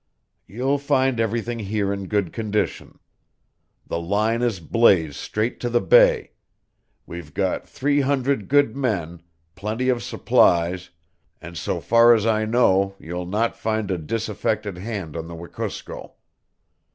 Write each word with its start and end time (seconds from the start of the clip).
You'll 0.47 0.79
find 0.79 1.19
everything 1.19 1.59
here 1.59 1.93
in 1.93 2.07
good 2.07 2.33
condition. 2.33 2.97
The 3.85 3.99
line 3.99 4.41
is 4.41 4.59
blazed 4.59 5.17
straight 5.17 5.59
to 5.59 5.69
the 5.69 5.79
bay; 5.79 6.31
we've 7.05 7.35
got 7.35 7.69
three 7.69 8.01
hundred 8.01 8.47
good 8.47 8.75
men, 8.75 9.21
plenty 9.53 9.89
of 9.89 10.01
supplies, 10.01 10.89
and 11.39 11.55
so 11.55 11.79
far 11.79 12.15
as 12.15 12.25
I 12.25 12.45
know 12.45 12.95
you'll 12.97 13.27
not 13.27 13.55
find 13.55 13.91
a 13.91 13.99
disaffected 13.99 14.79
hand 14.79 15.15
on 15.15 15.27
the 15.27 15.35
Wekusko. 15.35 16.13